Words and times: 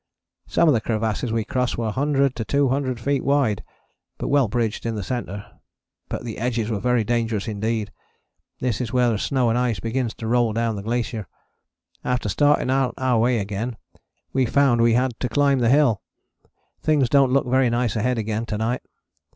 Some 0.47 0.67
of 0.67 0.73
the 0.73 0.81
crevasses 0.81 1.31
we 1.31 1.43
crossed 1.45 1.77
were 1.77 1.85
100 1.85 2.35
to 2.37 2.43
200 2.43 2.99
feet 2.99 3.23
wide, 3.23 3.63
but 4.17 4.29
well 4.29 4.47
bridged 4.47 4.83
in 4.83 4.95
the 4.95 5.03
centre, 5.03 5.45
but 6.09 6.23
the 6.23 6.39
edges 6.39 6.71
were 6.71 6.79
very 6.79 7.03
dangerous 7.03 7.47
indeed. 7.47 7.91
This 8.59 8.81
is 8.81 8.91
where 8.91 9.11
the 9.11 9.19
snow 9.19 9.49
and 9.49 9.59
ice 9.59 9.79
begins 9.79 10.15
to 10.15 10.25
roll 10.25 10.53
down 10.53 10.75
the 10.75 10.81
glacier. 10.81 11.27
After 12.03 12.29
starting 12.29 12.71
on 12.71 12.93
our 12.97 13.19
way 13.19 13.37
again 13.37 13.77
we 14.33 14.47
found 14.47 14.81
we 14.81 14.93
had 14.93 15.19
to 15.19 15.29
climb 15.29 15.59
the 15.59 15.69
hill. 15.69 16.01
Things 16.81 17.07
dont 17.07 17.31
look 17.31 17.45
very 17.47 17.69
nice 17.69 17.95
ahead 17.95 18.17
again 18.17 18.47
to 18.47 18.57
night. 18.57 18.81